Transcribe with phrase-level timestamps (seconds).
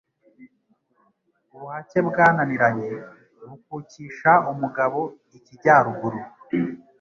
[1.53, 2.89] ubuhake bwananiranye
[3.47, 4.99] bukukisha umugabo
[5.37, 6.19] ikijyaruguru».